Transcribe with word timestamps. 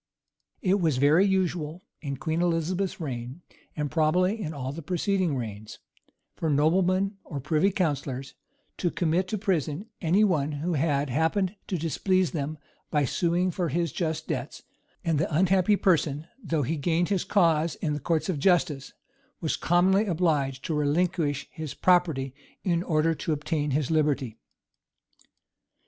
It 0.63 0.79
was 0.79 0.97
very 0.97 1.27
usual 1.27 1.83
in 2.01 2.17
Queen 2.17 2.41
Elizabeth's 2.41 2.99
reign, 2.99 3.43
and 3.75 3.91
probably 3.91 4.41
in 4.41 4.51
all 4.51 4.71
the 4.71 4.81
preceding 4.81 5.35
reigns, 5.35 5.77
for 6.35 6.49
noblemen 6.49 7.17
or 7.23 7.39
privy 7.39 7.71
counsellors 7.71 8.33
to 8.77 8.89
commit 8.89 9.27
to 9.27 9.37
prison 9.37 9.85
any 10.01 10.23
one 10.23 10.53
who 10.53 10.73
had 10.73 11.11
happened 11.11 11.55
to 11.67 11.77
displease 11.77 12.31
them 12.31 12.57
by 12.89 13.05
suing 13.05 13.51
for 13.51 13.69
his 13.69 13.91
just 13.91 14.27
debts; 14.27 14.63
and 15.05 15.19
the 15.19 15.31
unhappy 15.31 15.75
person, 15.75 16.25
though 16.43 16.63
he 16.63 16.77
gained 16.77 17.09
his 17.09 17.23
cause 17.23 17.75
in 17.75 17.93
the 17.93 17.99
courts 17.99 18.27
of 18.27 18.39
justice, 18.39 18.93
was 19.39 19.55
commonly 19.55 20.07
obliged 20.07 20.65
to 20.65 20.73
relinquish 20.73 21.47
his 21.51 21.75
property 21.75 22.33
in 22.63 22.81
order 22.81 23.13
to 23.13 23.33
obtain 23.33 23.69
his 23.69 23.91
liberty. 23.91 24.35